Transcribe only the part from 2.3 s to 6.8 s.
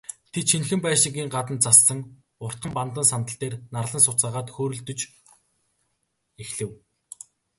уртхан бандан сандал дээр нарлан сууцгаагаад хөөрөлдөж эхлэв.